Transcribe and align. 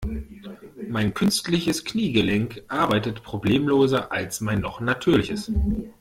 Mein 0.89 1.13
künstliches 1.13 1.83
Kniegelenk 1.85 2.63
arbeitet 2.69 3.21
problemloser 3.21 4.11
als 4.11 4.41
mein 4.41 4.59
noch 4.61 4.79
natürliches. 4.79 5.51